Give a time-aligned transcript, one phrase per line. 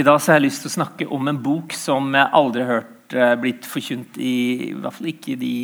[0.00, 2.78] I dag har jeg lyst til å snakke om en bok som jeg aldri har
[2.78, 4.36] hørt eh, blitt forkynt i
[4.70, 5.56] i hvert fall ikke i de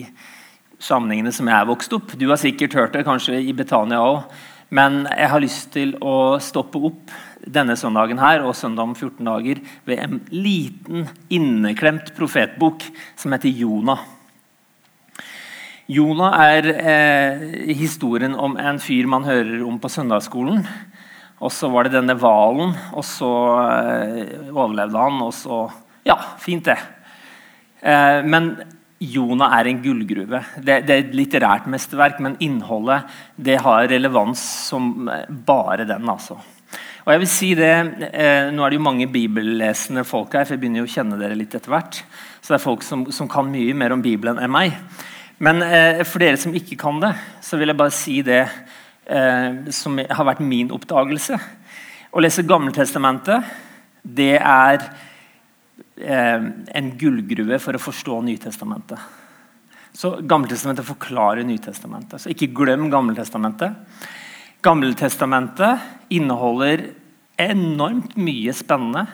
[0.82, 2.12] sammenhengene som jeg er vokst opp.
[2.20, 4.26] Du har sikkert hørt det, kanskje i Betania òg.
[4.76, 9.24] Men jeg har lyst til å stoppe opp denne søndagen her og søndag om 14
[9.30, 12.84] dager ved en liten, inneklemt profetbok
[13.16, 14.04] som heter Jonah.
[15.88, 17.48] Jonah er eh,
[17.78, 20.66] historien om en fyr man hører om på søndagsskolen.
[21.44, 23.32] Og så var det denne hvalen, og så
[23.66, 25.66] eh, overlevde han, og så
[26.06, 26.78] Ja, fint, det.
[27.82, 28.54] Eh, men
[29.02, 30.40] Jonah er en gullgruve.
[30.56, 33.04] Det, det, er et litterært mesterverk, men innholdet
[33.36, 36.08] det har relevans som bare den.
[36.08, 36.38] altså.
[37.04, 37.74] Og jeg vil si det,
[38.10, 41.20] eh, Nå er det jo mange bibellesende folk her, for jeg begynner jo å kjenne
[41.20, 42.00] dere litt etter hvert.
[42.40, 44.74] Så det er folk som, som kan mye mer om Bibelen enn meg.
[45.38, 47.12] Men eh, for dere som ikke kan det,
[47.44, 48.46] så vil jeg bare si det
[49.06, 51.38] eh, som har vært min oppdagelse.
[52.10, 53.54] Å lese Gammeltestamentet
[54.06, 54.82] det er
[55.98, 56.44] eh,
[56.78, 58.98] en gullgruve for å forstå Nytestamentet.
[59.96, 62.22] Så Gammeltestamentet forklarer Nytestamentet.
[62.22, 63.74] Så ikke glem Gammeltestamentet.
[64.64, 66.88] Gammeltestamentet inneholder
[67.40, 69.06] enormt mye spennende.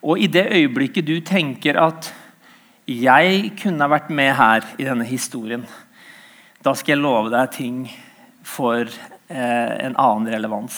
[0.00, 2.12] Og i det øyeblikket du tenker at
[2.86, 5.66] 'jeg kunne vært med her i denne historien',
[6.64, 7.90] da skal jeg love deg ting
[8.42, 8.84] for
[9.30, 10.76] en annen relevans.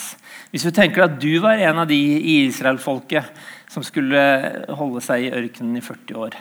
[0.53, 3.31] Hvis du tenker at du var en av de i Israel-folket
[3.73, 4.21] som skulle
[4.77, 6.37] holde seg i ørkenen i 40 år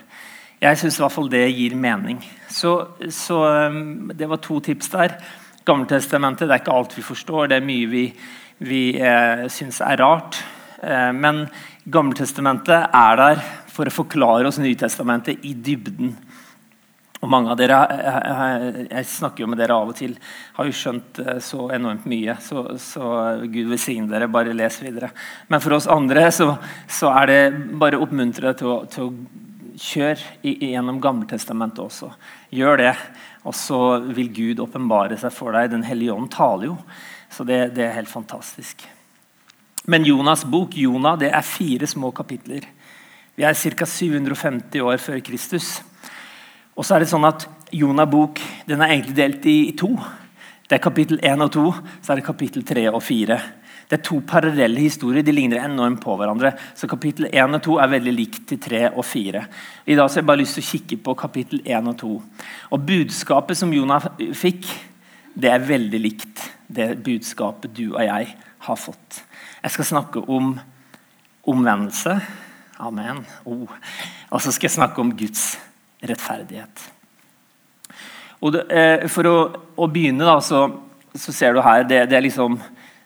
[0.63, 2.21] Jeg syns i hvert fall det gir mening.
[2.53, 2.75] Så,
[3.11, 3.39] så
[3.73, 5.17] um, Det var to tips der.
[5.65, 7.49] Gammeltestamentet det er ikke alt vi forstår.
[7.49, 8.05] Det er mye vi,
[8.63, 10.39] vi eh, syns er rart.
[10.83, 11.47] Eh, men
[11.83, 16.13] Gammeltestamentet er der for å forklare oss Nytestamentet i dybden.
[17.23, 17.79] Og mange av dere,
[18.91, 20.17] Jeg snakker jo med dere av og til.
[20.57, 22.35] Har jo skjønt eh, så enormt mye.
[22.43, 23.13] Så, så
[23.47, 24.31] Gud velsigne dere.
[24.31, 25.13] Bare les videre.
[25.47, 26.57] Men for oss andre så,
[26.91, 27.41] så er det
[27.79, 32.11] bare å oppmuntre deg til, til, å kjøre gjennom Gammeltestamentet også.
[32.53, 32.97] Gjør det,
[33.47, 33.79] og så
[34.13, 35.71] vil Gud åpenbare seg for deg.
[35.73, 36.77] Den hellige ånd taler jo.
[37.33, 38.83] Så det, det, er helt fantastisk.
[39.87, 42.67] Men Jonas' bok Jonah, det er fire små kapitler.
[43.39, 43.89] Vi er ca.
[43.89, 45.79] 750 år før Kristus.
[46.77, 49.91] Og så er det sånn at Jonah bok den er egentlig delt i, to.
[50.69, 51.65] Det er kapittel 1 og 2,
[52.01, 53.37] så er det kapittel 3 og 4.
[53.91, 55.25] Det er to parallelle historier.
[55.25, 56.55] De ligner enormt på hverandre.
[56.79, 59.43] Så kapittel 1 og 2 er veldig likt til 3 og 4.
[59.85, 62.13] I dag så har jeg bare lyst til å kikke på kapittel 1 og 2.
[62.73, 64.07] Og Budskapet som Jonah
[64.39, 64.65] fikk,
[65.37, 66.41] det er veldig likt
[66.73, 68.31] det budskapet du og jeg
[68.65, 69.21] har fått.
[69.61, 70.55] Jeg skal snakke om
[71.45, 72.17] omvendelse.
[72.81, 73.27] Amen.
[73.45, 73.69] Oh.
[74.31, 75.51] Og så skal jeg snakke om Guds
[76.03, 76.93] rettferdighet.
[78.43, 80.67] Det, eh, for å, å, begynne, da, så,
[81.15, 82.59] så, ser du her Det, det er liksom,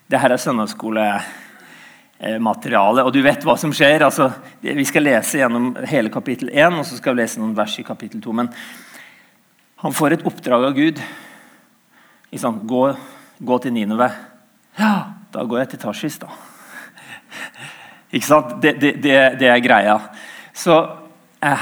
[0.08, 3.04] det her er søndagsskolemateriale.
[3.04, 4.00] Og du vet hva som skjer.
[4.06, 4.30] Altså,
[4.64, 7.84] vi skal lese gjennom hele kapittel 1, og så skal vi lese noen vers i
[7.84, 8.32] kapittel 2.
[8.40, 8.48] Men
[9.84, 10.96] han får et oppdrag av Gud.
[12.32, 12.96] Liksom, gå,
[13.38, 14.10] gå til Nineve.
[14.80, 14.94] Ja,
[15.32, 16.28] da går jeg til Tashis, da.
[18.16, 18.62] Ikke sant?
[18.62, 20.00] Det, det, det, det er greia.
[20.56, 21.05] Så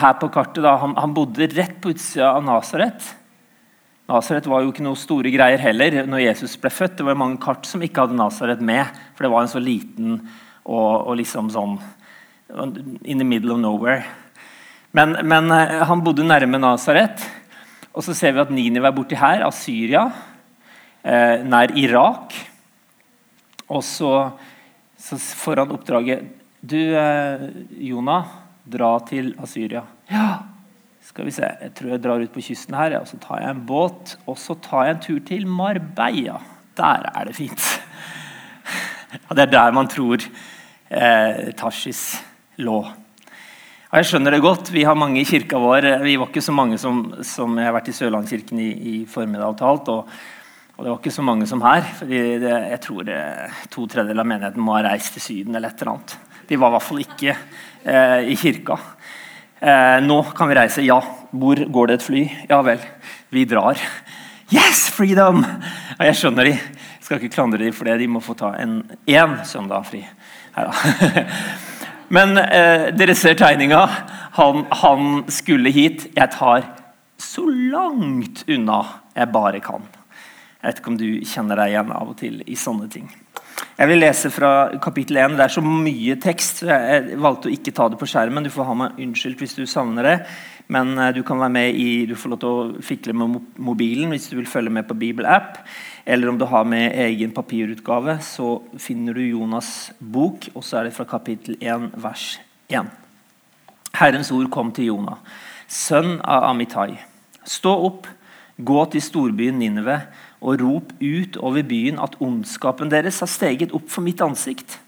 [0.00, 3.04] her på kartet han, han bodde rett på utsida av Nasaret.
[4.10, 6.98] Nasaret var jo ikke noe store greier heller når Jesus ble født.
[6.98, 8.84] Det var mange kart som ikke hadde Nasaret med,
[9.16, 10.18] for det var en så liten
[10.64, 11.78] og, og liksom sånn
[13.08, 14.04] In the middle of nowhere.
[14.94, 17.24] Men, men eh, han bodde nærme Nasaret.
[17.96, 20.04] Og så ser vi at Ninive er borti her, av Syria,
[21.02, 22.36] eh, nær Irak.
[23.72, 24.12] Og så,
[25.00, 26.28] så får han oppdraget
[26.60, 27.48] Du, eh,
[27.88, 29.84] Jonah dra til Asyria.
[30.10, 30.28] Ja,
[31.04, 33.54] skal vi se, jeg tror jeg drar ut på kysten her, og så tar jeg
[33.54, 34.16] en båt.
[34.26, 36.40] Og så tar jeg en tur til Marbella.
[36.78, 37.64] Der er det fint.
[39.14, 42.16] Ja, det er der man tror eh, Tashis
[42.58, 42.80] lå.
[43.94, 44.72] Og jeg skjønner det godt.
[44.74, 45.86] Vi har mange i kirka vår.
[46.02, 49.52] Vi var ikke så mange som, som jeg har vært i Sørlandskirken i, i formiddag
[49.52, 49.92] og talt.
[49.92, 50.10] Og,
[50.74, 51.86] og, det var ikke så mange som her.
[52.00, 53.20] fordi det, Jeg tror det,
[53.70, 56.16] to tredjedeler av menigheten må ha reist til Syden eller et eller annet.
[56.48, 58.78] De var i hvert fall ikke eh, i kirka.
[59.60, 60.84] Eh, nå kan vi reise.
[60.84, 61.00] Ja.
[61.34, 62.24] Hvor går det et fly?
[62.50, 62.82] Ja vel.
[63.34, 63.80] Vi drar.
[64.52, 65.40] Yes, freedom!
[65.96, 66.52] Ja, jeg skjønner de.
[66.54, 67.96] Jeg skal ikke klandre de for det.
[68.02, 70.04] De må få ta en én søndag fri.
[72.14, 73.82] Men eh, dere ser tegninga.
[74.36, 76.06] Han, han, skulle hit.
[76.14, 76.68] Jeg tar
[77.18, 78.82] så langt unna
[79.14, 79.88] jeg bare kan.
[80.60, 83.08] Jeg vet ikke om du kjenner deg igjen av og til i sånne ting.
[83.74, 85.32] Jeg vil lese fra kapittel 1.
[85.34, 86.60] Det er så mye tekst.
[86.62, 88.44] Jeg valgte å ikke ta det på skjermen.
[88.46, 90.12] Du får ha meg unnskyldt hvis du savner det.
[90.70, 94.14] Men eh, du kan være med i, du får lov til å fikle med mobilen
[94.14, 95.58] hvis du vil følge med på Bibelapp.
[96.06, 100.46] Eller om du har med egen papirutgave, så finner du Jonas' bok.
[100.54, 102.28] Og så er det fra kapittel 1, vers
[102.70, 102.94] 1.
[103.98, 105.18] Herrens ord kom til Jonah,
[105.66, 106.92] sønn av Amitai.
[107.42, 108.06] Stå opp,
[108.56, 109.98] gå til storbyen Ninive
[110.44, 114.78] og rop ut over byen at ondskapen deres har steget opp for mitt ansikt.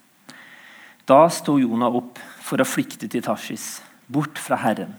[1.07, 4.95] Da sto Jonah opp for å flykte til Tarsis, bort fra Herren.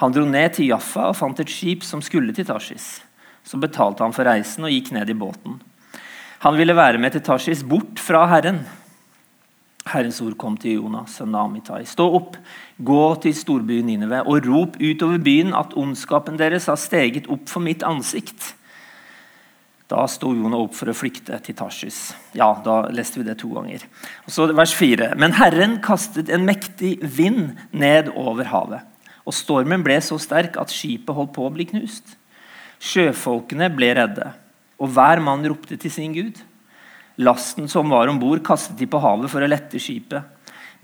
[0.00, 3.00] Han dro ned til Jaffa og fant et skip som skulle til Tarsis.
[3.44, 5.58] Så betalte han for reisen og gikk ned i båten.
[6.44, 8.60] Han ville være med til Tarsis, bort fra Herren.
[9.92, 11.82] Herrens ord kom til Jonas, sønn av Amitai.
[11.88, 12.36] Stå opp,
[12.78, 17.64] gå til storbyen Nineve og rop utover byen at ondskapen deres har steget opp for
[17.64, 18.54] mitt ansikt.
[19.88, 22.10] Da sto Jonah opp for å flykte til Tarsis.
[22.36, 23.86] Ja, da leste vi det to ganger.
[24.28, 25.14] Og så vers 4.
[25.16, 28.84] Men Herren kastet en mektig vind ned over havet.
[29.24, 32.18] Og stormen ble så sterk at skipet holdt på å bli knust.
[32.84, 34.28] Sjøfolkene ble redde,
[34.78, 36.36] og hver mann ropte til sin gud.
[37.18, 40.22] Lasten som var om bord, kastet de på havet for å lette skipet.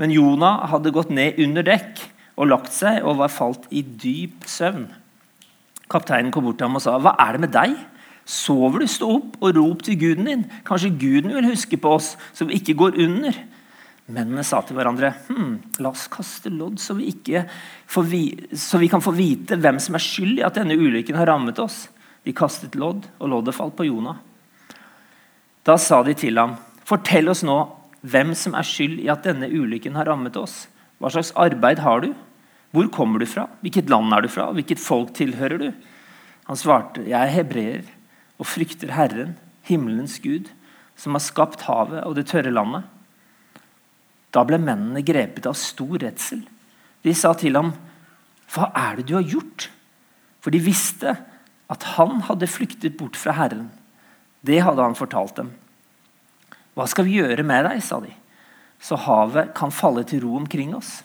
[0.00, 2.02] Men Jonah hadde gått ned under dekk
[2.34, 4.88] og lagt seg og var falt i dyp søvn.
[5.90, 7.76] Kapteinen kom bort til ham og sa, 'Hva er det med deg?
[8.24, 8.86] Sover du?
[8.86, 12.58] Stå opp og rop til guden din.' 'Kanskje guden vil huske på oss, så vi
[12.58, 13.38] ikke går under.'
[14.06, 17.10] Mennene sa til hverandre, hm, 'La oss kaste lodd, så vi,
[18.52, 21.58] så vi kan få vite hvem som er skyld i at denne ulykken har rammet
[21.58, 21.88] oss.'
[22.24, 24.16] De kastet lodd, og loddet falt på Jonah.
[25.64, 27.56] Da sa de til ham, 'Fortell oss nå
[28.04, 30.68] hvem som er skyld i at denne ulykken har rammet oss.'
[31.00, 32.14] 'Hva slags arbeid har du?
[32.70, 33.48] Hvor kommer du fra?
[33.62, 34.52] Hvilket land er du fra?
[34.52, 35.72] Hvilket folk tilhører du?'
[36.46, 37.84] Han svarte, 'Jeg er hebreer
[38.38, 40.50] og frykter Herren, himmelens Gud,
[40.96, 42.84] som har skapt havet og det tørre landet.'
[44.34, 46.42] Da ble mennene grepet av stor redsel.
[47.04, 47.72] De sa til ham,
[48.52, 49.70] 'Hva er det du har gjort?'
[50.40, 51.16] For de visste
[51.70, 53.70] at han hadde flyktet bort fra Herren.
[54.44, 55.54] Det hadde han fortalt dem.
[56.74, 58.10] Hva skal vi gjøre med deg, sa de,
[58.82, 60.98] så havet kan falle til ro omkring oss.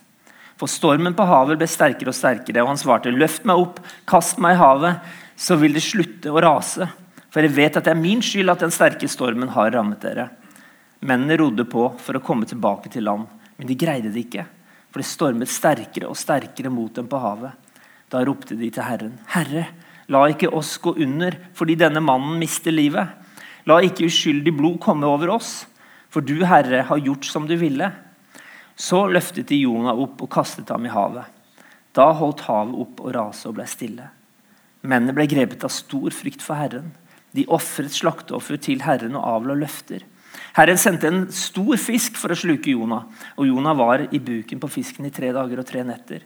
[0.59, 3.77] For stormen på havet ble sterkere og sterkere, og han svarte, løft meg opp,
[4.09, 5.05] kast meg i havet,
[5.39, 6.89] så vil det slutte å rase.
[7.31, 10.27] For jeg vet at det er min skyld at den sterke stormen har rammet dere.
[10.99, 14.43] Mennene rodde på for å komme tilbake til land, men de greide det ikke.
[14.89, 17.55] For det stormet sterkere og sterkere mot dem på havet.
[18.09, 19.67] Da ropte de til Herren, Herre,
[20.09, 23.13] la ikke oss gå under fordi denne mannen mister livet.
[23.69, 25.67] La ikke uskyldig blod komme over oss,
[26.09, 27.91] for du, Herre, har gjort som du ville.
[28.79, 31.27] Så løftet de Jonah opp og kastet ham i havet.
[31.93, 34.07] Da holdt havet opp og raset og ble stille.
[34.81, 36.93] Mennene ble grepet av stor frykt for Herren.
[37.35, 40.05] De ofret slakteoffer til Herren og avla løfter.
[40.55, 43.05] Herren sendte en stor fisk for å sluke Jonah,
[43.37, 46.23] og Jonah var i buken på fisken i tre dager og tre netter.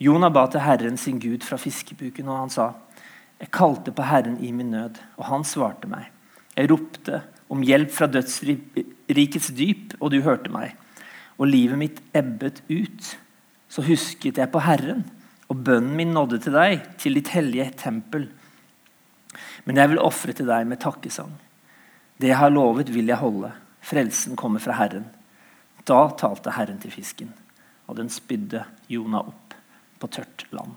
[0.00, 2.72] Jonah ba til Herren sin Gud fra fiskebuken, og han sa,
[3.40, 6.21] 'Jeg kalte på Herren i min nød, og han svarte meg.'
[6.56, 7.22] Jeg ropte
[7.52, 10.76] om hjelp fra dødsrikets dyp, og du hørte meg.
[11.40, 13.14] Og livet mitt ebbet ut.
[13.72, 15.06] Så husket jeg på Herren,
[15.48, 18.28] og bønnen min nådde til deg, til ditt hellige tempel.
[19.64, 21.32] Men jeg vil ofre til deg med takkesang.
[22.20, 23.52] Det jeg har lovet, vil jeg holde.
[23.82, 25.08] Frelsen kommer fra Herren.
[25.88, 27.32] Da talte Herren til fisken,
[27.88, 28.62] og den spydde
[28.92, 29.56] Jonah opp
[29.98, 30.76] på tørt land.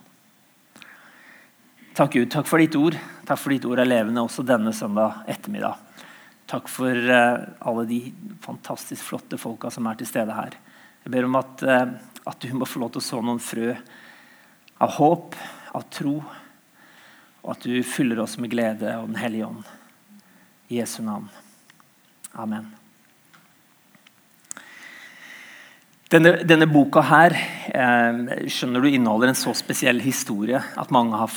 [1.95, 2.27] Takk, Gud.
[2.27, 2.95] Takk for ditt ord.
[3.23, 5.77] Takk for ditt ord er levende også denne søndag ettermiddag.
[6.51, 7.99] Takk for uh, alle de
[8.43, 10.57] fantastisk flotte folka som er til stede her.
[11.05, 11.95] Jeg ber om at, uh,
[12.27, 13.71] at du må få lov til å så noen frø
[14.83, 15.39] av håp,
[15.71, 16.17] av tro,
[17.45, 19.63] og at du fyller oss med glede og Den hellige ånd.
[20.67, 21.31] I Jesu navn.
[22.35, 22.73] Amen.
[26.11, 27.39] Denne, denne boka her
[27.71, 31.31] eh, skjønner du inneholder en så spesiell historie at mange har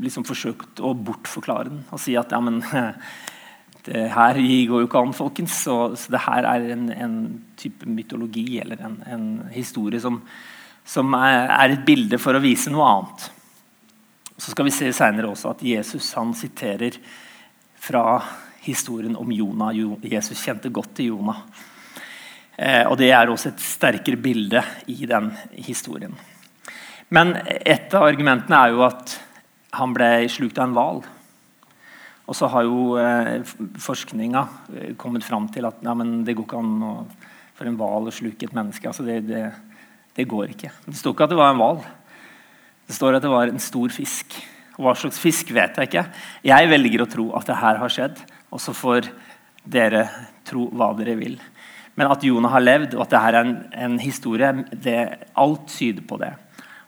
[0.00, 2.60] liksom forsøkt å bortforklare den og si at ja, men
[3.86, 5.58] det her går jo ikke an, folkens.
[5.66, 7.16] Så, så det her er en, en
[7.60, 10.22] type mytologi eller en, en historie som,
[10.84, 13.28] som er, et bilde for å vise noe annet.
[14.34, 16.96] Så skal vi se senere også at Jesus han siterer
[17.84, 18.22] fra
[18.64, 19.76] historien om Jonah.
[20.08, 21.44] Jesus kjente godt til Jonah.
[22.56, 25.30] Eh, og Det er også et sterkere bilde i den
[25.66, 26.14] historien.
[27.12, 29.18] Men et av argumentene er jo at
[29.78, 31.04] han ble slukt av en hval.
[32.24, 33.44] Og så har jo eh,
[33.84, 36.94] forskninga eh, kommet fram til at ja, det går ikke an å,
[37.54, 38.88] for en hval å sluke et menneske.
[38.88, 39.44] Altså det, det,
[40.16, 40.72] det, går ikke.
[40.86, 41.82] Det står ikke at det var en hval.
[42.88, 44.38] Det står at det var en stor fisk.
[44.78, 46.06] Og hva slags fisk vet jeg ikke.
[46.48, 49.10] Jeg velger å tro at det her har skjedd, og så får
[49.64, 50.06] dere
[50.48, 51.36] tro hva dere vil.
[51.94, 53.52] Men at Jonah har levd, og at dette er en,
[53.86, 54.98] en historie, det,
[55.38, 56.32] alt tyder på det.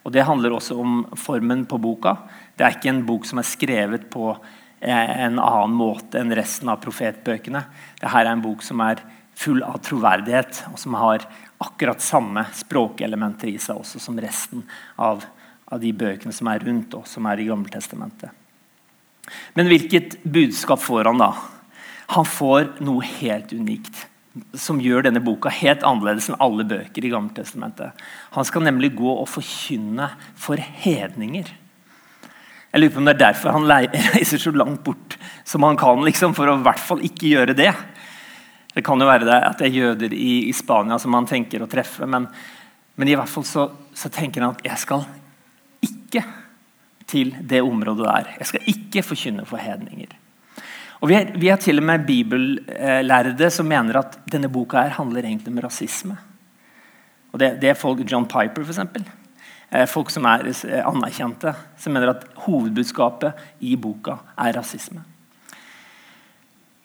[0.06, 2.16] Og Det handler også om formen på boka.
[2.56, 6.70] Det er ikke en bok som er skrevet på eh, en annen måte enn resten
[6.72, 7.62] av profetbøkene.
[8.00, 9.02] Dette er en bok som er
[9.36, 11.26] full av troverdighet, og som har
[11.60, 14.64] akkurat samme språkelementer i seg også som resten
[14.96, 15.24] av,
[15.68, 18.32] av de bøkene som er rundt, og som er i Gammeltestamentet.
[19.58, 21.32] Men hvilket budskap får han da?
[22.14, 24.06] Han får noe helt unikt
[24.56, 28.04] som gjør denne boka helt annerledes enn alle bøker i Gammeltestamentet.
[28.36, 30.10] Han skal nemlig gå og forkynne
[30.40, 31.48] for hedninger.
[32.76, 33.70] Jeg lurer på om det er derfor han
[34.12, 35.14] reiser så langt bort
[35.48, 37.70] som han kan, liksom, for å i hvert fall ikke gjøre det.
[38.74, 41.64] Det kan jo være det at det er jøder i, i Spania som han tenker
[41.64, 42.26] å treffe, men,
[43.00, 43.64] men i hvert fall så,
[43.96, 45.06] så, tenker han at jeg skal
[45.88, 46.20] ikke
[47.08, 48.30] til det området der.
[48.42, 50.12] Jeg skal ikke forkynne for hedninger.
[51.00, 55.54] Og vi, er til og med bibellærde som mener at denne boka her handler egentlig
[55.54, 56.18] om rasisme.
[57.32, 58.84] Og det, det er folk, John Piper, f.eks.
[58.84, 59.25] Eh,
[59.90, 60.46] folk som er
[60.86, 65.02] anerkjente, som mener at hovedbudskapet i boka er rasisme.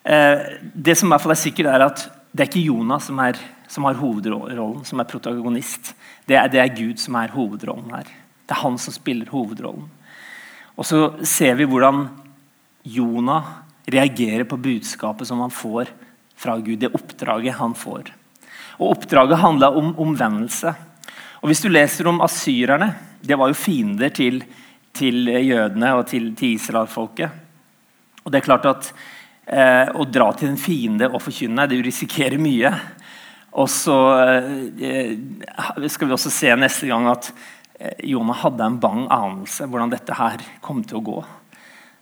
[0.04, 3.20] Eh, det som i hvert fall er sikkert er at det er ikke Jonas som,
[3.22, 3.38] er,
[3.70, 5.94] som har hovedrollen, som er protagonist.
[6.26, 8.08] Det er, det er, Gud som er hovedrollen her.
[8.48, 9.90] Det er han som spiller hovedrollen.
[10.80, 12.06] Og så ser vi hvordan
[12.88, 13.60] Jonah
[13.92, 15.92] reagerer på budskapet som han får
[16.40, 16.80] fra Gud.
[16.82, 18.14] Det oppdraget han får.
[18.80, 20.74] Og Oppdraget handla om omvendelse.
[21.42, 24.44] Og Hvis du leser om asyrerne Det var jo fiender til,
[24.94, 27.30] til jødene og til, til Israelfolket.
[28.26, 28.90] Og det er klart at
[29.46, 31.68] eh, å dra til en fiende og forkynne.
[31.70, 32.72] Du risikerer mye.
[33.62, 35.14] Og så eh,
[35.86, 37.30] skal vi også se neste gang at
[37.78, 41.20] eh, Jonah hadde en bang anelse hvordan dette her kom til å gå.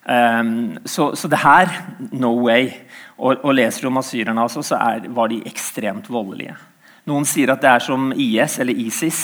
[0.09, 1.69] Um, så, så, det her
[2.15, 2.71] no way.
[3.19, 6.55] Og, og leser du om asyrerne, altså, så er, var de ekstremt voldelige.
[7.09, 9.21] Noen sier at det er som IS eller ISIS,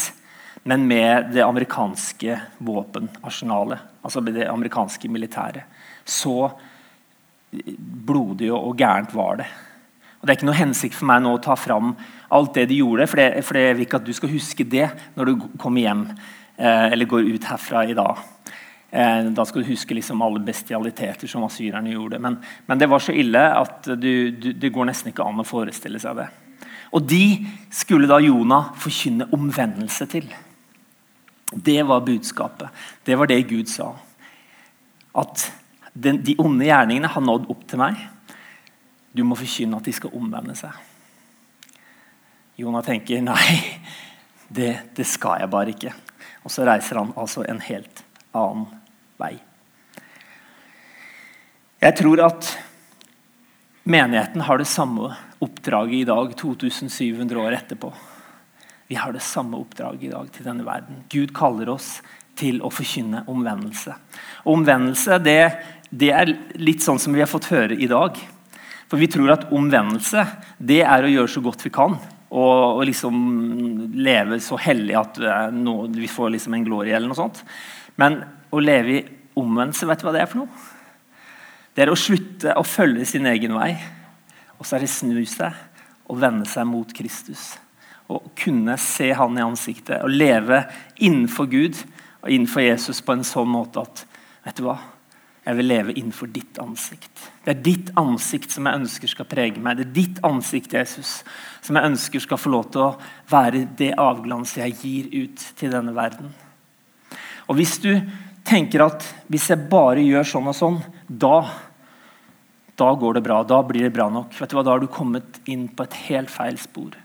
[0.65, 3.84] men med det amerikanske våpenarsenalet.
[4.01, 5.68] Altså med det amerikanske militæret.
[6.06, 6.50] Så
[7.51, 9.50] blodig og gærent var det.
[10.20, 11.94] Og Det er ikke noe hensikt for meg nå å ta fram
[12.34, 14.88] alt det de gjorde, for, det, for jeg vil ikke at du skal huske det
[15.13, 18.24] når du kommer hjem eh, eller går ut herfra i dag.
[18.89, 22.18] Eh, da skal du huske liksom alle bestialiteter som asyrerne gjorde.
[22.25, 25.48] Men, men det var så ille at du, du, det går nesten ikke an å
[25.48, 26.27] forestille seg det.
[26.96, 30.30] Og de skulle da Jonah forkynne omvendelse til.
[31.52, 32.72] Det var budskapet.
[33.04, 33.92] Det var det Gud sa.
[35.16, 35.52] At
[35.94, 38.00] den, de onde gjerningene har nådd opp til meg.
[39.16, 40.75] Du må forkynne at de skal omvende seg.
[42.60, 43.60] Jonah tenker nei,
[44.48, 45.92] det, det, skal jeg bare ikke.
[46.48, 48.04] Og så reiser han altså en helt
[48.36, 48.70] annen
[49.20, 49.34] vei.
[51.84, 52.54] Jeg tror at
[53.86, 55.13] menigheten har det samme
[55.44, 57.94] oppdraget i dag, 2700 år etterpå.
[58.89, 61.04] Vi har det samme oppdraget i dag til denne verden.
[61.10, 62.00] Gud kaller oss
[62.38, 63.96] til å forkynne omvendelse.
[64.46, 65.39] Og omvendelse det
[65.96, 68.18] det er litt sånn som vi har fått høre i dag.
[68.89, 70.25] For vi tror at omvendelse
[70.58, 71.98] det er å gjøre så godt vi kan.
[72.36, 73.15] Og, og liksom
[73.96, 75.20] leve så hellig at
[75.56, 77.44] nå, vi får liksom en glorie eller noe sånt.
[78.01, 78.20] Men
[78.51, 79.04] å leve i
[79.39, 80.65] omvendelse, vet du hva det er for noe?
[81.75, 83.74] Det er å slutte å følge sin egen vei.
[84.55, 85.51] Og så er det snu seg
[86.08, 87.55] og vende seg mot Kristus.
[88.08, 90.63] Og kunne se Han i ansiktet og leve
[90.96, 91.79] innenfor Gud
[92.22, 94.05] og innenfor Jesus på en sånn måte at
[94.46, 94.77] vet du hva?
[95.46, 97.27] Jeg vil leve innenfor ditt ansikt.
[97.46, 99.77] Det er ditt ansikt som jeg ønsker skal prege meg.
[99.77, 101.20] Det er ditt ansikt Jesus,
[101.62, 102.96] som jeg ønsker skal få lov til å
[103.29, 106.32] være det avglanset jeg gir ut til denne verden.
[107.46, 107.91] Og Hvis du
[108.46, 111.40] tenker at hvis jeg bare gjør sånn og sånn, da,
[112.78, 113.42] da går det bra.
[113.48, 114.36] Da blir det bra nok.
[114.38, 116.96] Vet du hva, Da har du kommet inn på et helt feil spor.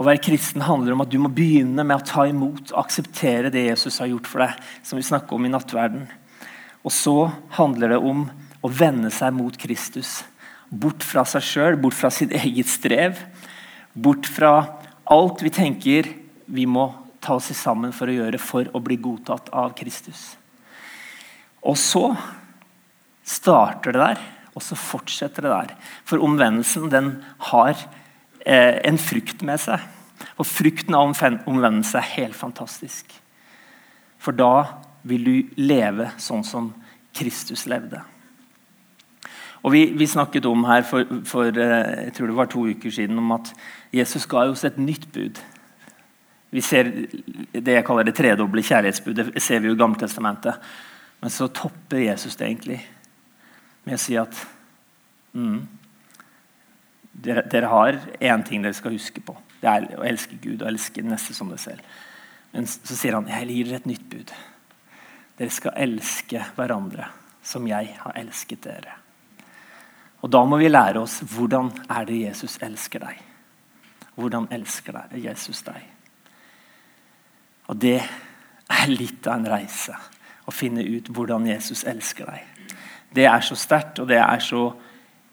[0.00, 3.50] Å være kristen handler om at du må begynne med å ta imot og akseptere
[3.52, 4.54] det Jesus har gjort for deg,
[4.86, 6.06] som vi snakker om i nattverden.
[6.80, 7.16] Og så
[7.58, 8.24] handler det om
[8.64, 10.22] å vende seg mot Kristus.
[10.70, 13.20] Bort fra seg sjøl, bort fra sitt eget strev.
[13.92, 14.54] Bort fra
[15.10, 16.08] alt vi tenker
[16.50, 16.86] vi må
[17.20, 20.34] ta oss sammen for å gjøre for å bli godtatt av Kristus.
[21.60, 22.04] Og så
[23.26, 24.20] starter det der,
[24.56, 25.74] og så fortsetter det der.
[26.08, 27.12] For omvendelsen den
[27.52, 27.74] har
[28.44, 29.84] eh, en frukt med seg.
[30.40, 31.12] Og frukten av
[31.48, 33.12] omvendelse er helt fantastisk.
[34.20, 36.72] For da vil du leve sånn som
[37.16, 38.02] Kristus levde.
[39.60, 42.92] Og Vi, vi snakket om her for, for, eh, jeg tror det var to uker
[42.92, 43.52] siden om at
[43.92, 45.40] Jesus ga oss et nytt bud.
[46.50, 46.88] Vi ser
[47.52, 50.54] Det jeg kaller det tredoble kjærlighetsbudet, det ser vi jo i Gammeltestamentet.
[51.20, 52.80] Men så topper Jesus det egentlig
[53.84, 54.36] med å si at
[55.36, 55.58] mm,
[57.12, 59.36] dere, dere, har én ting dere skal huske på.
[59.60, 61.84] Det er å elske Gud og elske neste som deg selv.
[62.54, 64.32] Men så sier han jeg gir dere et nytt bud.
[65.38, 67.10] Dere skal elske hverandre
[67.46, 68.96] som jeg har elsket dere.
[70.20, 73.22] Og da må vi lære oss hvordan er det Jesus elsker deg.
[74.20, 75.80] Hvordan elsker Jesus deg?
[77.70, 79.94] Og det er litt av en reise
[80.48, 82.46] å finne ut hvordan Jesus elsker deg.
[83.14, 84.68] Det er så sterkt, og det er så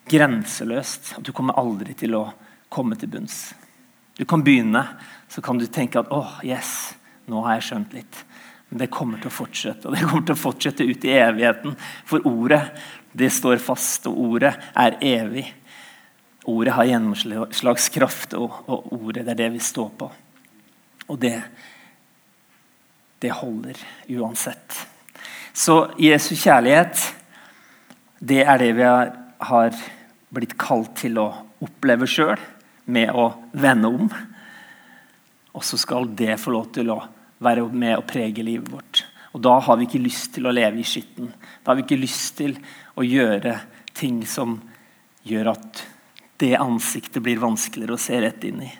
[0.08, 2.25] grenseløst at du kommer aldri til å
[2.74, 3.51] komme til bunns.
[4.17, 4.84] Du kan begynne,
[5.29, 6.94] så kan du tenke at åh, yes,
[7.29, 8.24] nå har jeg skjønt litt.
[8.70, 11.77] Men det kommer til å fortsette, og det kommer til å fortsette ut i evigheten.
[12.08, 12.63] For ordet,
[13.17, 15.46] det står fast, og ordet er evig.
[16.48, 20.10] Ordet har gjennomslagskraft, og, og ordet det er det vi står på.
[21.08, 21.38] Og det,
[23.19, 24.88] det holder uansett.
[25.53, 27.01] Så Jesu kjærlighet,
[28.19, 29.83] det er det vi har,
[30.27, 31.27] blitt kalt til å
[31.63, 32.38] oppleve sjøl,
[32.86, 34.09] med å vende om.
[35.55, 36.97] Og så skal det få lov til å
[37.43, 39.05] være med og prege livet vårt.
[39.33, 41.31] Og Da har vi ikke lyst til å leve i skitten.
[41.63, 42.57] Da har vi ikke lyst til
[42.97, 43.55] å gjøre
[43.97, 44.59] ting som
[45.27, 45.83] gjør at
[46.38, 48.71] det ansiktet blir vanskeligere å se rett inn i.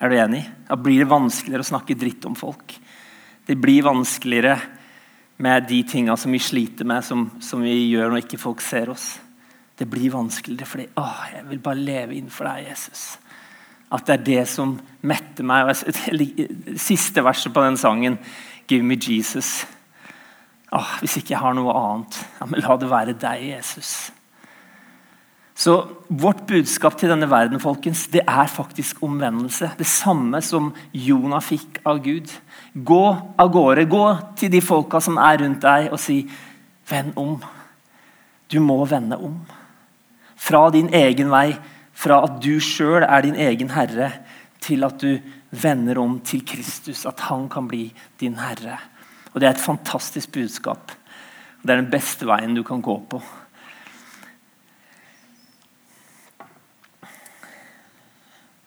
[0.00, 0.42] Er du enig?
[0.68, 2.74] Da blir det vanskeligere å snakke dritt om folk.
[3.46, 4.60] Det blir vanskeligere
[5.42, 8.92] med de tinga som vi sliter med, som, som, vi gjør når ikke folk ser
[8.92, 9.16] oss.
[9.78, 13.04] Det blir vanskeligere fordi å, jeg vil bare leve innenfor deg, Jesus.
[13.92, 15.74] At det er det som metter meg.
[16.80, 18.18] Siste verset på den sangen,
[18.68, 19.66] 'Give me Jesus'.
[20.72, 24.12] Åh, hvis ikke jeg har noe annet, ja, men la det være deg, Jesus.
[25.54, 29.70] Så Vårt budskap til denne verden folkens, det er faktisk omvendelse.
[29.78, 32.28] Det samme som Jonah fikk av Gud.
[32.74, 33.02] Gå
[33.40, 34.04] av gårde, gå
[34.36, 36.28] til de folka som er rundt deg, og si
[36.88, 37.40] 'vend om'.
[38.52, 39.40] Du må vende om.
[40.36, 41.56] Fra din egen vei
[41.92, 44.12] fra at du sjøl er din egen herre,
[44.62, 45.18] til at du
[45.50, 48.78] vender om til Kristus, at han kan bli din herre.
[49.32, 50.92] Og Det er et fantastisk budskap.
[51.62, 53.22] Det er den beste veien du kan gå på.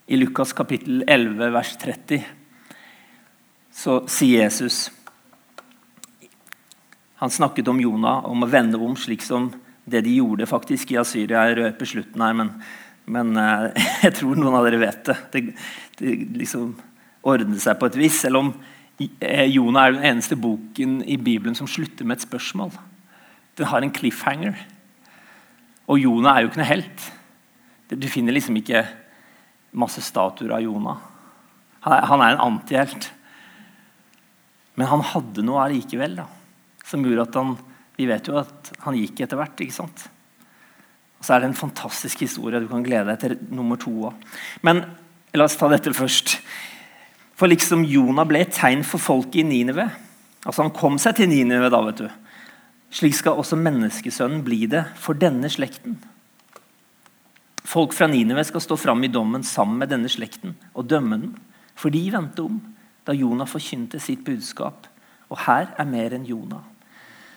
[0.07, 2.25] I Lukas kapittel 11, vers 30,
[3.74, 4.91] så sier Jesus
[7.19, 9.48] Han snakket om Jonah, om å vende om slik som
[9.85, 11.46] det de gjorde faktisk i Asyria.
[11.48, 12.51] Jeg røper slutten her, men
[13.05, 13.70] men uh,
[14.05, 15.18] jeg tror noen av dere vet det.
[15.33, 15.44] Det,
[16.00, 16.74] det liksom
[17.25, 18.18] ordner seg på et vis.
[18.22, 18.51] Selv om
[18.98, 22.74] eh, Jonah er den eneste boken i Bibelen som slutter med et spørsmål.
[23.57, 24.57] Den har en cliffhanger.
[25.85, 27.09] Og Jonah er jo ikke noe helt.
[27.94, 28.83] Du finner liksom ikke
[29.77, 31.03] masse statuer av Jonah.
[31.85, 33.11] Han er, en antihelt.
[34.75, 36.18] Men han hadde noe allikevel
[36.85, 37.55] som gjorde at han
[37.96, 39.61] Vi vet jo at han gikk etter hvert.
[39.64, 40.01] ikke sant?
[41.16, 42.59] Og så er det en fantastisk historie.
[42.59, 44.25] Du kan glede deg til nummer to òg.
[44.68, 44.81] Men
[45.31, 46.35] la oss ta dette først.
[47.40, 49.88] For liksom Jonah ble et tegn for folket i Ninive.
[50.44, 52.09] Altså Han kom seg til Ninive da, vet du.
[52.92, 55.96] Slik skal også menneskesønnen bli det for denne slekten.
[57.66, 61.34] Folk fra Ninive skal stå fram i dommen sammen med denne slekten og dømme den.
[61.75, 62.60] For de vendte om
[63.06, 64.86] da Jonah forkynte sitt budskap.
[65.34, 66.62] Og her er mer enn Jonah.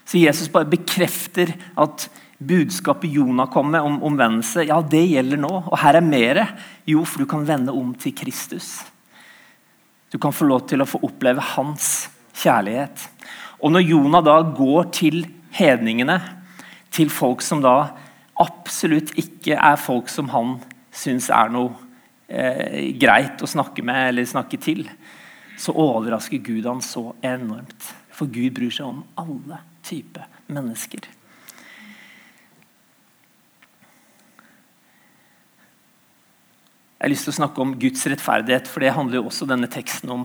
[0.09, 2.07] Så Jesus bare bekrefter at
[2.39, 5.51] budskapet Jonah kom med om omvendelse, ja, det gjelder nå.
[5.67, 6.43] Og her er mer.
[6.89, 8.79] Jo, for du kan vende om til Kristus.
[10.13, 13.09] Du kan få lov til å få oppleve hans kjærlighet.
[13.61, 15.25] Og når Jonah da går til
[15.57, 16.21] hedningene,
[16.95, 17.91] til folk som da
[18.43, 20.59] absolutt ikke er folk som han
[20.95, 21.75] syns er noe
[22.29, 24.87] eh, greit å snakke med eller snakke til,
[25.59, 27.93] så overrasker Gud han så enormt.
[28.15, 31.07] For Gud bryr seg om alle typer mennesker.
[36.99, 39.69] Jeg har lyst til å snakke om Guds rettferdighet, for det handler jo også denne
[39.71, 40.25] teksten om.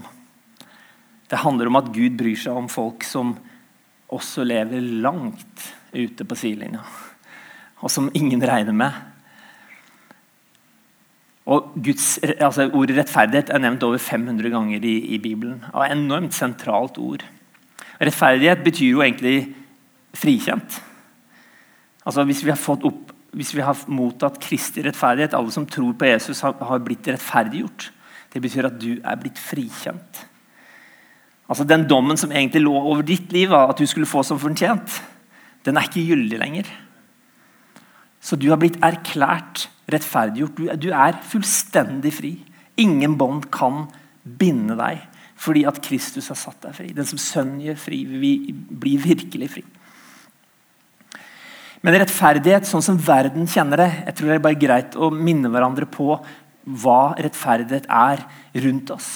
[1.30, 3.36] Det handler om at Gud bryr seg om folk som
[4.14, 6.82] også lever langt ute på sidelinja,
[7.84, 8.96] og som ingen regner med.
[11.44, 15.60] Og Guds, altså Ordet rettferdighet er nevnt over 500 ganger i, i Bibelen.
[15.74, 17.26] Og enormt sentralt ord.
[18.00, 19.50] Rettferdighet betyr jo egentlig
[20.16, 20.80] frikjent.
[22.06, 25.96] Altså Hvis vi har fått opp hvis vi har mottatt Kristi rettferdighet, alle som tror
[25.98, 27.88] på Jesus, har blitt rettferdiggjort.
[28.30, 30.20] Det betyr at du er blitt frikjent.
[31.50, 35.02] Altså Den dommen som egentlig lå over ditt liv, at du skulle få som fortjent,
[35.66, 36.70] den er ikke gyldig lenger.
[38.24, 40.56] Så du har blitt erklært rettferdiggjort.
[40.56, 42.34] Du, du er fullstendig fri.
[42.80, 43.88] Ingen bånd kan
[44.24, 45.10] binde deg
[45.44, 46.92] fordi at Kristus har satt deg fri.
[46.96, 49.64] Den som sønnen gjør fri, vi blir virkelig fri.
[51.84, 55.52] Men rettferdighet sånn som verden kjenner det Jeg tror det er bare greit å minne
[55.52, 56.16] hverandre på
[56.64, 58.24] hva rettferdighet er
[58.64, 59.10] rundt oss.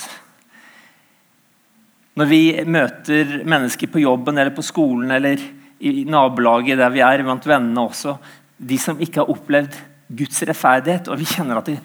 [2.18, 5.40] Når vi møter mennesker på jobben eller på skolen eller
[5.80, 8.18] i nabolaget der vi er, blant vennene også,
[8.58, 9.76] de som ikke har opplevd
[10.18, 11.78] Guds rettferdighet, og vi kjenner at det,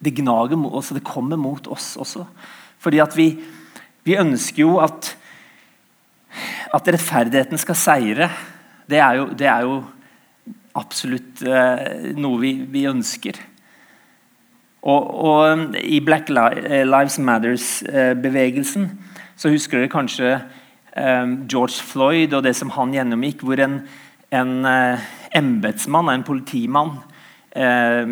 [0.00, 2.26] det gnager mot oss, og det kommer mot oss også.
[2.80, 3.32] Fordi at vi,
[4.06, 5.14] vi ønsker jo at,
[6.74, 8.30] at rettferdigheten skal seire.
[8.88, 9.80] Det er jo, det er jo
[10.78, 13.40] absolutt eh, noe vi, vi ønsker.
[14.80, 22.46] Og, og, I Black Lives Matters-bevegelsen eh, så husker dere kanskje eh, George Floyd og
[22.46, 23.82] det som han gjennomgikk, hvor en,
[24.32, 26.98] en eh, embetsmann, en politimann,
[27.50, 28.06] eh,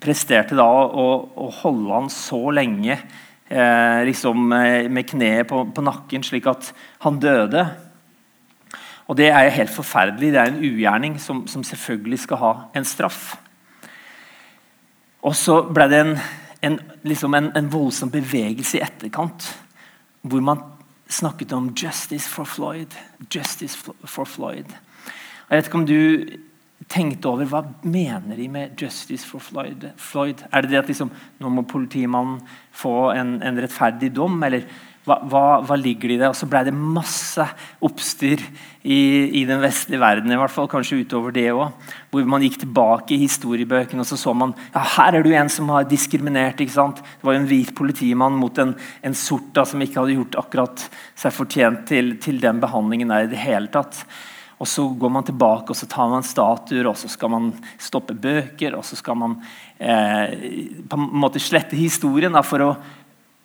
[0.00, 5.84] presterte da å, å, holde han så lenge eh, liksom eh, med kneet på, på,
[5.84, 6.72] nakken, slik at
[7.04, 7.66] han døde.
[9.10, 10.32] Og Det er helt forferdelig.
[10.32, 13.34] Det er en ugjerning som, som selvfølgelig skal ha en straff.
[15.26, 16.12] Og så ble det en,
[16.64, 19.48] en, liksom en, en, voldsom bevegelse i etterkant,
[20.22, 20.62] hvor man
[21.10, 22.94] snakket om 'justice for Floyd'.
[23.34, 24.70] Justice for Floyd.
[25.50, 26.00] Jeg vet ikke om du
[26.90, 29.90] tenkte over hva mener de med 'justice for Floyd'?
[29.98, 30.44] Floyd?
[30.52, 31.10] Er det det at liksom,
[31.40, 32.38] nå må politimannen
[32.72, 34.42] få en, en rettferdig dom?
[34.46, 34.62] Eller
[35.08, 36.28] hva, hva, hva, ligger det i det?
[36.28, 37.44] Og så ble det masse
[37.82, 38.42] oppstyr
[38.84, 39.00] i,
[39.40, 41.74] i, den vestlige verden, i hvert fall, kanskje utover det òg.
[42.12, 45.40] Hvor man gikk tilbake i historiebøkene og så så man ja, her er det jo
[45.40, 46.60] en som har diskriminert.
[46.60, 47.02] ikke sant?
[47.02, 50.42] Det var jo en hvit politimann mot en, en sort da, som ikke hadde gjort
[50.44, 54.04] akkurat seg fortjent til, til den behandlingen der i det hele tatt.
[54.60, 58.14] Og Så går man tilbake og så tar man statuer og så skal man stoppe
[58.14, 58.76] bøker.
[58.76, 59.38] og så skal man
[59.78, 60.36] eh,
[60.84, 62.76] på en måte slette historien da, for å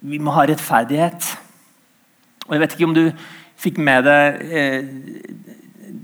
[0.06, 1.38] Vi må ha rettferdighet.
[2.46, 3.06] Og Jeg vet ikke om du
[3.58, 4.90] fikk med deg eh,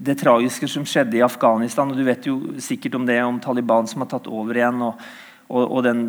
[0.01, 1.91] det tragiske som skjedde i Afghanistan.
[1.91, 4.81] og Du vet jo sikkert om det om Taliban som har tatt over igjen.
[4.81, 4.95] og,
[5.51, 6.05] og, og den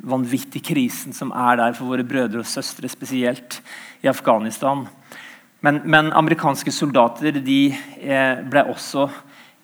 [0.00, 3.60] vanvittige krisen som er der for våre brødre og søstre, spesielt
[4.02, 4.86] i Afghanistan.
[5.64, 9.06] Men, men amerikanske soldater eh, ble også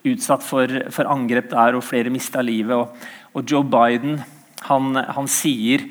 [0.08, 2.74] utsatt for, for, angrep der, og flere mista livet.
[2.74, 4.20] Og, og, Joe Biden
[4.68, 5.84] han, han sier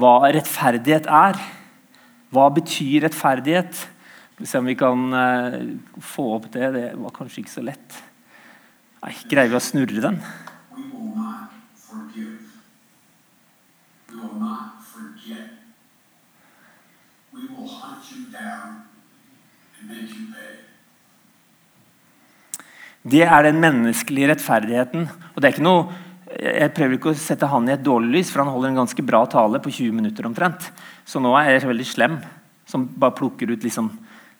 [0.00, 1.38] hva rettferdighet er.
[2.34, 3.84] Hva betyr rettferdighet?
[4.40, 5.60] Vi se om vi kan uh,
[6.02, 6.72] få opp det.
[6.74, 8.00] Det var kanskje ikke så lett.
[9.04, 10.18] Nei, Greier vi å snurre den?
[23.04, 25.08] Det er den menneskelige rettferdigheten.
[25.34, 26.02] Og det er ikke noe
[26.34, 29.04] jeg prøver ikke å sette han i et dårlig lys, for han holder en ganske
[29.06, 30.66] bra tale på 20 minutter omtrent.
[31.06, 32.16] Så nå er jeg veldig slem,
[32.66, 33.92] som bare plukker ut liksom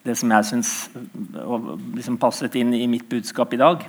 [0.04, 0.70] det som jeg syns
[1.96, 3.87] liksom passet inn i mitt budskap i dag.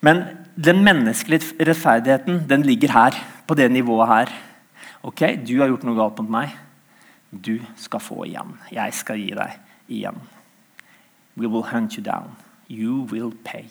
[0.00, 0.22] Men
[0.56, 4.32] den menneskelige rettferdigheten den ligger her, på det nivået her.
[5.02, 6.54] Ok, du har gjort noe galt mot meg.
[7.30, 8.54] Du skal få igjen.
[8.72, 9.58] Jeg skal gi deg
[9.90, 10.20] igjen.
[11.36, 12.36] We will hunt you down.
[12.70, 13.66] You will pay.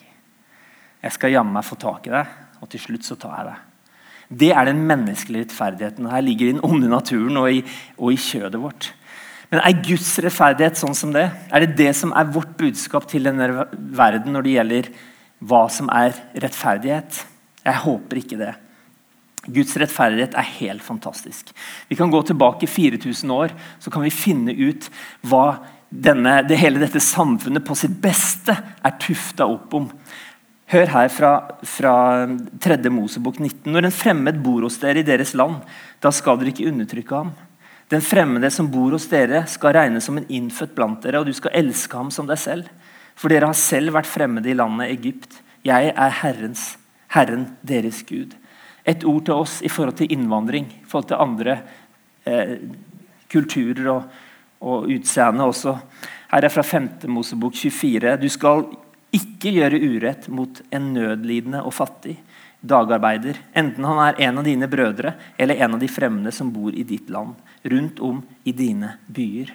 [1.03, 3.57] Jeg skal jammen meg få tak i deg og til slutt så tar jeg det.
[4.41, 6.09] Det er den menneskelige rettferdigheten.
[6.11, 7.63] Her ligger den onde naturen og i,
[7.97, 8.91] og i kjødet vårt.
[9.49, 11.25] Men er Guds rettferdighet sånn som det?
[11.49, 14.89] Er det det som er vårt budskap til denne verden når det gjelder
[15.49, 17.23] hva som er rettferdighet?
[17.65, 18.53] Jeg håper ikke det.
[19.49, 21.49] Guds rettferdighet er helt fantastisk.
[21.89, 24.91] Vi kan gå tilbake 4000 år så kan vi finne ut
[25.25, 25.57] hva
[25.89, 29.87] denne, det hele dette samfunnet på sitt beste er tufta opp om.
[30.69, 31.31] Hør her fra,
[31.65, 31.93] fra
[32.61, 32.77] 3.
[32.93, 33.71] Mosebok 19.
[33.73, 35.63] Når en fremmed bor hos dere i deres land,
[35.97, 37.31] da skal dere ikke undertrykke ham.
[37.89, 41.33] Den fremmede som bor hos dere, skal regnes som en innfødt blant dere, og du
[41.33, 42.69] skal elske ham som deg selv.
[43.17, 45.39] For dere har selv vært fremmede i landet Egypt.
[45.65, 46.75] Jeg er Herrens,
[47.15, 48.37] Herren deres Gud.
[48.85, 51.57] Et ord til oss i forhold til innvandring, i forhold til andre
[52.29, 52.59] eh,
[53.33, 54.05] kulturer og,
[54.59, 55.77] og utseende også.
[56.29, 56.89] Her er fra 5.
[57.09, 58.17] Mosebok 24.
[58.21, 58.65] Du skal
[59.15, 62.19] ikke gjøre urett mot en nødlidende og fattig
[62.59, 66.75] dagarbeider, enten han er en av dine brødre eller en av de fremmede som bor
[66.75, 69.53] i ditt land, rundt om i dine byer.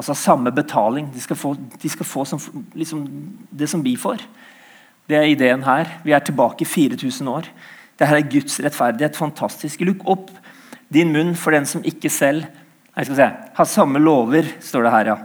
[0.00, 1.10] Altså samme betaling.
[1.12, 2.40] De skal få, de skal få som,
[2.74, 3.04] liksom,
[3.50, 4.24] det som vi får.
[5.08, 5.98] Det er ideen her.
[6.04, 7.50] Vi er tilbake 4000 år.
[8.00, 9.18] Dette er Guds rettferdighet.
[9.18, 9.84] Fantastisk.
[9.84, 10.30] Lukk opp
[10.92, 12.48] din munn for den som ikke selv
[12.96, 15.06] jeg skal se, Ha samme lover, står det her.
[15.06, 15.16] ja.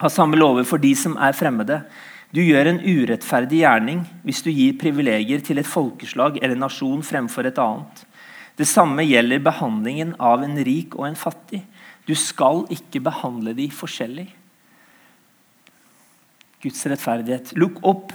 [0.00, 1.82] Ha samme lover for de som er fremmede.
[2.30, 7.48] Du gjør en urettferdig gjerning hvis du gir privilegier til et folkeslag eller nasjon fremfor
[7.48, 8.04] et annet.
[8.58, 11.62] Det samme gjelder behandlingen av en rik og en fattig.
[12.06, 14.26] Du skal ikke behandle de forskjellig.
[16.62, 17.54] Guds rettferdighet.
[17.56, 18.12] Lukk opp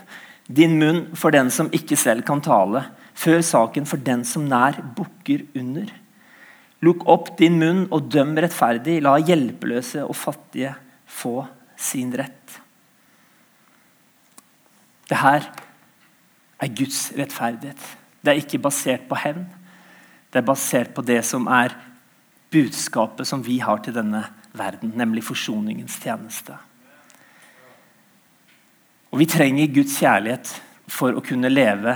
[0.48, 2.84] din munn for den som ikke selv kan tale.
[3.16, 5.90] Før saken for den som nær bukker under.
[6.84, 9.00] Lukk opp din munn og døm rettferdig.
[9.06, 10.74] La hjelpeløse og fattige
[11.08, 11.46] få
[11.80, 12.60] sin rett.
[15.08, 15.48] Det her
[16.64, 17.82] er Guds rettferdighet.
[18.24, 19.46] Det er ikke basert på hevn.
[20.32, 21.76] Det er basert på det som er
[22.54, 26.56] budskapet som vi har til denne verden, nemlig forsoningens tjeneste.
[29.14, 30.50] Og Vi trenger Guds kjærlighet
[30.90, 31.94] for å kunne leve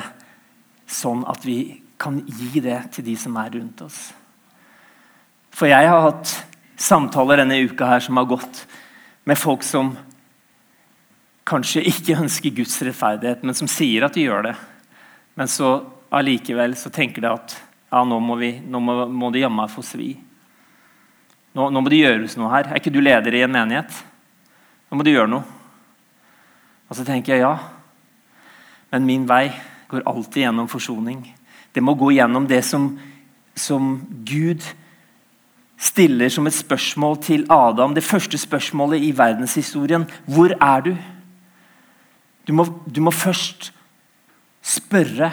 [0.85, 4.11] sånn at vi kan gi det til de som er rundt oss.
[5.57, 6.35] For jeg har hatt
[6.77, 8.59] samtaler denne uka her som har gått
[9.25, 9.95] med folk som
[11.47, 14.53] kanskje ikke ønsker Guds rettferdighet, men som sier at de gjør det.
[15.39, 15.79] Men så
[16.13, 17.57] allikevel så tenker de at
[17.89, 20.11] ja, nå må, vi, nå må, må de jammen få svi.
[21.57, 22.69] Nå, nå, må det gjøres noe her.
[22.69, 24.01] Er ikke du leder i en menighet?
[24.91, 25.55] Nå må du gjøre noe.
[26.87, 27.55] Og så tenker jeg ja,
[28.93, 29.47] men min vei
[29.89, 31.23] går alltid gjennom forsoning.
[31.73, 32.91] Det må gå gjennom det som,
[33.57, 34.63] som Gud
[35.77, 37.93] stiller som et spørsmål til Adam.
[37.95, 40.07] Det første spørsmålet i verdenshistorien.
[40.25, 40.95] Hvor er du?
[42.47, 43.73] Du må, du må først
[44.61, 45.31] spørre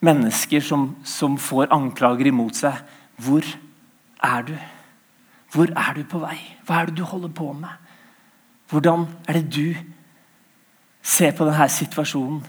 [0.00, 2.78] mennesker som, som får anklager imot seg.
[3.16, 3.44] Hvor
[4.24, 4.54] er du?
[5.52, 6.38] Hvor er du på vei?
[6.66, 7.70] Hva er det du holder på med?
[8.70, 9.76] Hvordan er det du
[11.02, 12.42] ser på denne situasjonen?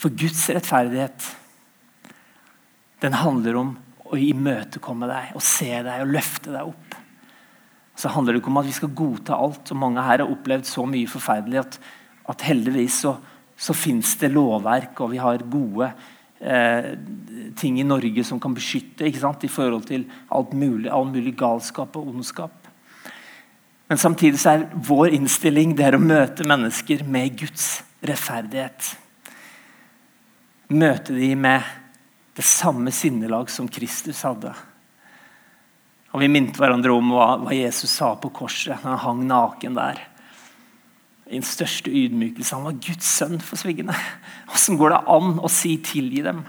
[0.00, 1.36] For Guds rettferdighet
[3.00, 3.76] den handler om
[4.10, 6.96] å imøtekomme deg og se deg og løfte deg opp.
[8.00, 9.70] Så handler det ikke om at vi skal godta alt.
[9.70, 11.76] og Mange her har opplevd så mye forferdelig at,
[12.32, 13.16] at heldigvis så,
[13.56, 15.90] så fins det lovverk, og vi har gode
[16.40, 16.94] eh,
[17.60, 22.08] ting i Norge som kan beskytte i forhold til alt mulig, all mulig galskap og
[22.14, 22.56] ondskap.
[23.90, 28.92] Men samtidig så er vår innstilling det er å møte mennesker med Guds rettferdighet.
[30.70, 31.79] Møte dem med
[32.40, 34.54] det samme sinnelag som Kristus hadde.
[36.10, 39.76] Og Vi minte hverandre om hva, hva Jesus sa på korset når han hang naken
[39.76, 40.00] der.
[41.28, 42.56] I den største ydmykelse.
[42.56, 43.94] Han var Guds sønn for svingene.
[44.50, 46.42] Åssen går det an å si 'tilgi dem'?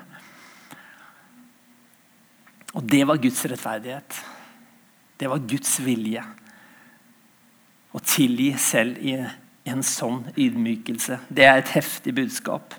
[2.74, 4.24] Og det var Guds rettferdighet.
[5.20, 6.24] Det var Guds vilje.
[7.92, 9.20] Å tilgi selv i
[9.68, 11.20] en sånn ydmykelse.
[11.28, 12.74] Det er et heftig budskap.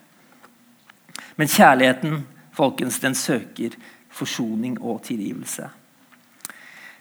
[1.36, 3.76] Men kjærligheten folkens, den søker
[4.12, 5.68] forsoning og tilgivelse.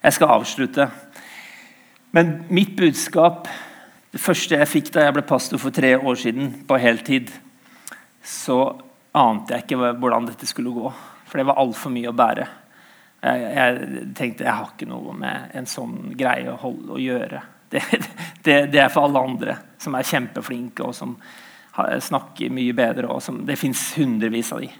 [0.01, 0.87] Jeg skal avslutte.
[2.11, 3.47] Men mitt budskap,
[4.11, 7.29] det første jeg fikk da jeg ble pastor for tre år siden på heltid,
[8.23, 8.57] så
[9.15, 10.91] ante jeg ikke hvordan dette skulle gå.
[11.27, 12.47] For det var altfor mye å bære.
[13.21, 17.41] Jeg, jeg, tenkte jeg har ikke noe med en sånn greie å, holde, å gjøre.
[17.71, 17.83] Det,
[18.45, 21.15] det, det, er for alle andre som er kjempeflinke og som
[21.71, 23.13] snakker mye bedre.
[23.23, 24.71] Som, det fins hundrevis av de.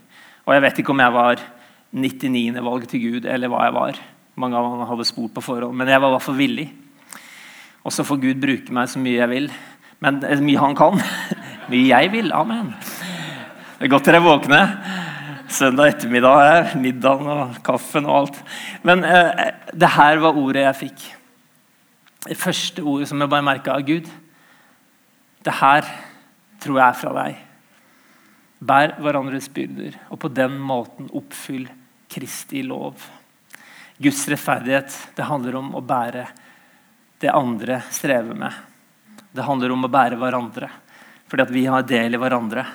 [0.45, 1.43] Og jeg vet ikke om jeg var
[1.91, 2.61] 99.
[2.63, 3.99] valg til Gud, eller hva jeg var.
[4.39, 6.67] Mange av dem hadde spurt på forhånd, men jeg var i hvert fall villig.
[7.81, 9.47] Og så får Gud bruke meg så mye jeg vil.
[10.01, 11.01] Men mye han kan.
[11.71, 12.31] mye jeg vil.
[12.33, 12.71] Amen.
[13.77, 14.61] Det er godt dere er våkne.
[15.51, 16.75] Søndag ettermiddag her.
[16.79, 18.41] Middagen og kaffen og alt.
[18.87, 21.05] Men eh, det her var ordet jeg fikk.
[22.27, 24.09] Det første ordet som jeg bare merka av Gud.
[25.41, 25.87] Det her
[26.61, 27.39] tror jeg er fra deg.
[28.61, 31.65] Bær hverandres byrder, og på den måten oppfyll
[32.11, 32.99] Kristi lov.
[34.01, 36.27] Guds rettferdighet det handler om å bære
[37.21, 38.53] det andre strever med.
[39.31, 40.69] Det handler om å bære hverandre,
[41.29, 42.65] fordi at vi har del i hverandre.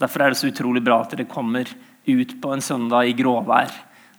[0.00, 1.68] Derfor er det så utrolig bra at dere kommer
[2.04, 3.72] ut på en søndag i gråvær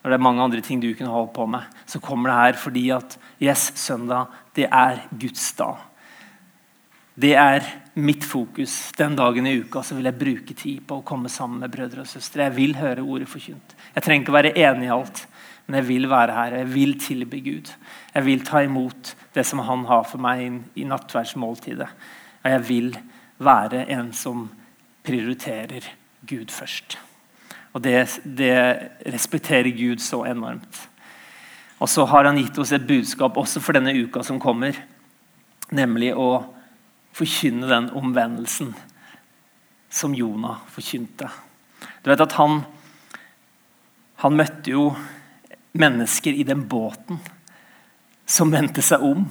[0.05, 2.57] når det er mange andre ting du kunne holde på med, så kommer det her
[2.61, 5.79] fordi at yes, søndag, det er Guds dag.
[7.17, 8.91] Det er mitt fokus.
[8.97, 12.03] Den dagen i uka så vil jeg bruke tid på å komme sammen med brødre
[12.03, 12.49] og søstre.
[12.49, 13.75] Jeg vil høre ordet forkynt.
[13.95, 15.21] Jeg trenger ikke være enig i alt,
[15.65, 16.57] men jeg vil være her.
[16.59, 17.71] Jeg vil tilbe Gud.
[18.13, 20.43] Jeg vil ta imot det som han har for meg
[20.75, 21.87] i nattverdsmåltidet.
[22.43, 22.89] Og jeg vil
[23.39, 24.49] være en som
[25.05, 25.87] prioriterer
[26.27, 26.97] Gud først.
[27.75, 28.55] Og det, det
[29.11, 30.81] respekterer Gud så enormt.
[31.79, 34.75] Og så har han gitt oss et budskap også for denne uka som kommer.
[35.75, 36.54] Nemlig å
[37.15, 38.73] forkynne den omvendelsen
[39.89, 41.29] som Jonah forkynte.
[42.03, 42.63] Du vet at han,
[44.23, 44.89] han møtte jo
[45.75, 47.19] mennesker i den båten
[48.25, 49.27] som vendte seg om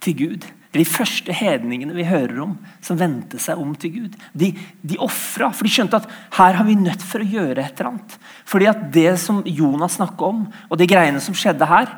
[0.00, 0.46] til Gud.
[0.46, 4.16] Det er de første hedningene vi hører om som vendte seg om til Gud.
[4.36, 4.50] De,
[4.84, 7.94] de ofra, for de skjønte at her har vi nødt for å gjøre et eller
[7.94, 8.16] annet.
[8.48, 11.92] Fordi at det som Jonas snakket om, og de greiene som skjedde her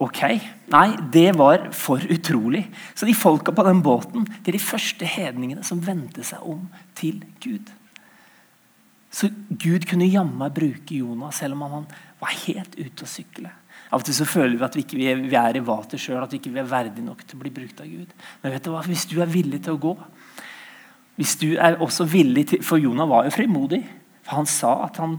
[0.00, 0.22] Ok,
[0.72, 2.62] nei, det var for utrolig.
[2.96, 6.62] Så de folka på den båten det er de første hedningene som vendte seg om
[6.96, 7.68] til Gud.
[9.12, 11.86] Så Gud kunne jammen bruke Jonas selv om han
[12.20, 13.52] var helt ute å sykle.
[13.90, 16.32] Av og til så føler vi at vi ikke vi er i vater sjøl, at
[16.32, 18.12] vi ikke er verdige nok til å bli brukt av Gud.
[18.40, 18.84] Men vet du hva?
[18.86, 19.96] hvis du er villig til å gå
[21.20, 23.82] hvis du er også villig til, For Jonah var jo frimodig.
[24.24, 25.18] For han sa at han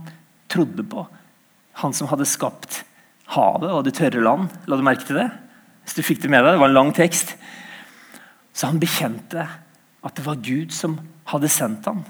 [0.50, 1.04] trodde på
[1.78, 2.82] han som hadde skapt
[3.32, 4.52] havet og det tørre land.
[4.66, 5.28] La du merke til det?
[5.82, 7.34] Hvis du fikk Det med deg, det var en lang tekst.
[8.52, 9.46] Så han bekjente
[10.02, 10.98] at det var Gud som
[11.30, 12.02] hadde sendt ham.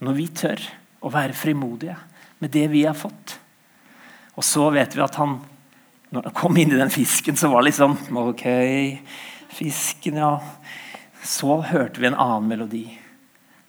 [0.00, 0.62] Når vi tør
[1.04, 1.96] å være frimodige
[2.40, 3.34] med det vi har fått
[4.38, 5.34] Og så vet vi at han
[6.10, 8.42] når han kom inn i den fisken, så var det liksom Ok,
[9.54, 10.32] fisken, ja.
[11.22, 12.84] Så hørte vi en annen melodi.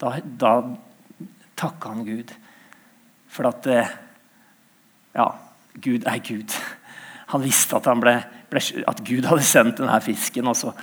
[0.00, 0.56] Da, da
[1.58, 2.32] takka han Gud.
[3.30, 3.92] For at eh,
[5.14, 5.28] Ja,
[5.74, 6.56] Gud er Gud.
[7.32, 8.18] Han visste at, han ble,
[8.50, 10.50] ble, at Gud hadde sendt denne fisken.
[10.50, 10.74] Og så,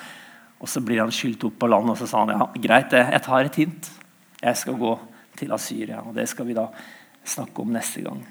[0.60, 3.24] og så blir han skylt opp på land og så sa han, ja, greit, jeg
[3.26, 3.92] tar et hint.
[4.40, 4.96] Jeg skal gå
[5.40, 6.02] til Asyria.
[6.02, 6.68] og Det skal vi da
[7.28, 8.24] snakke om neste gang.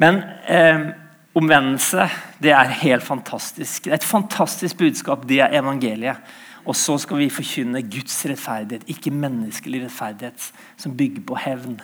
[0.00, 0.88] Men eh,
[1.36, 2.08] omvendelse
[2.42, 3.84] det er helt fantastisk.
[3.84, 5.28] Det er et fantastisk budskap.
[5.28, 6.16] Det er evangeliet.
[6.64, 10.44] Og så skal vi forkynne Guds rettferdighet, ikke menneskelig rettferdighet
[10.78, 11.80] som bygger på hevn,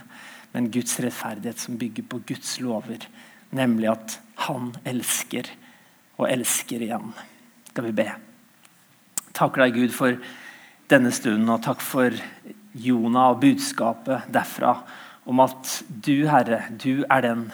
[0.54, 3.08] men Guds rettferdighet som bygger på Guds lover.
[3.56, 5.48] Nemlig at han elsker
[6.18, 7.12] og elsker igjen.
[7.70, 8.08] Skal vi be.
[9.36, 10.18] Takker deg, Gud, for
[10.90, 12.14] denne stunden, og takk for
[12.78, 14.74] Jonah og budskapet derfra
[15.28, 17.48] om at du, Herre, du er den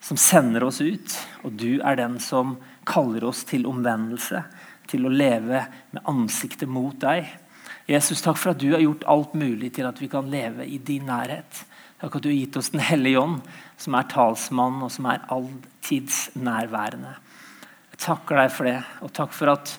[0.00, 2.56] som sender oss ut, og du er den som
[2.88, 4.44] kaller oss til omvendelse,
[4.88, 7.26] til å leve med ansiktet mot deg.
[7.90, 10.78] Jesus, takk for at du har gjort alt mulig til at vi kan leve i
[10.78, 11.64] din nærhet.
[11.98, 13.40] Takk at du har gitt oss Den hellige ånd,
[13.78, 17.14] som er talsmann og som er alltidsnærværende.
[17.92, 19.76] Jeg takker deg for det, og takk for at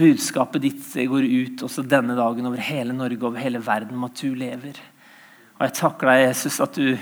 [0.00, 4.22] budskapet ditt går ut også denne dagen over hele Norge over hele verden om at
[4.22, 4.78] du lever.
[5.58, 6.96] Og Jeg takker deg, Jesus, at du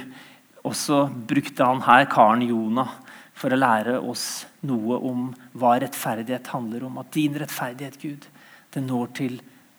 [0.66, 2.96] også brukte han her, karen Jonah,
[3.38, 6.98] for å lære oss noe om hva rettferdighet handler om.
[6.98, 8.26] At din rettferdighet, Gud,
[8.74, 9.38] det når til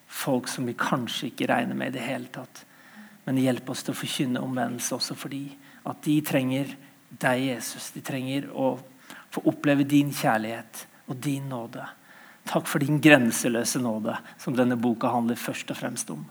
[0.10, 2.64] folk som vi kanskje ikke regner med i det hele tatt.
[3.28, 5.44] Men hjelp oss til å forkynne omvendelse også fordi
[5.92, 6.76] at de trenger
[7.10, 7.92] deg, Jesus.
[7.96, 8.74] De trenger å
[9.34, 11.86] få oppleve din kjærlighet og din nåde.
[12.50, 16.24] Takk for din grenseløse nåde, som denne boka handler først og fremst om.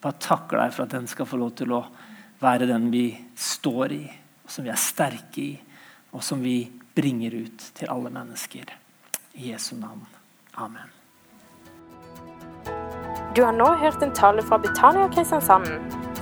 [0.00, 1.82] Bare takker deg for at den skal få lov til å
[2.40, 4.04] være den vi står i,
[4.44, 5.54] og som vi er sterke i,
[6.14, 6.60] og som vi
[6.96, 8.70] bringer ut til alle mennesker.
[9.38, 10.06] I Jesu navn.
[10.54, 10.94] Amen.
[13.36, 16.07] Du har nå hørt en tale fra Betania Kristiansand.